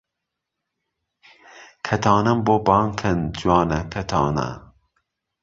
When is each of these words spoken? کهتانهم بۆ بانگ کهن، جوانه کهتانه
کهتانهم 1.85 2.39
بۆ 2.45 2.55
بانگ 2.67 2.91
کهن، 2.99 3.19
جوانه 3.39 3.79
کهتانه 3.93 4.47